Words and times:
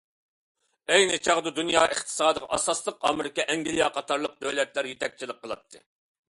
ئەينى 0.93 1.19
چاغدا، 1.27 1.51
دۇنيا 1.59 1.83
ئىقتىسادىغا، 1.89 2.49
ئاساسلىقى، 2.57 3.05
ئامېرىكا، 3.11 3.47
ئەنگلىيە 3.55 3.91
قاتارلىق 3.99 4.35
دۆلەتلەر 4.47 4.91
يېتەكچىلىك 4.95 5.43
قىلاتتى. 5.47 5.85